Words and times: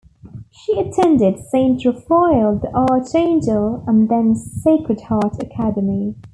She 0.49 0.75
attended 0.79 1.37
Saint 1.37 1.85
Raphael 1.85 2.55
the 2.57 2.75
Archangel 2.75 3.83
and 3.85 4.09
then 4.09 4.33
Sacred 4.33 4.99
Heart 5.01 5.43
Academy. 5.43 6.15